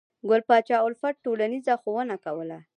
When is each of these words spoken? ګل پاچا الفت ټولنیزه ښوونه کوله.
ګل 0.29 0.41
پاچا 0.47 0.77
الفت 0.85 1.15
ټولنیزه 1.25 1.73
ښوونه 1.81 2.15
کوله. 2.25 2.57